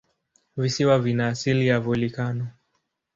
[0.57, 2.47] Visiwa vina asili ya volikano.